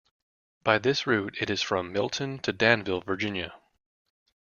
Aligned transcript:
By 0.63 0.79
this 0.79 1.05
route 1.05 1.37
it 1.39 1.51
is 1.51 1.61
from 1.61 1.91
Milton 1.93 2.39
to 2.39 2.51
Danville, 2.51 3.01
Virginia. 3.01 3.53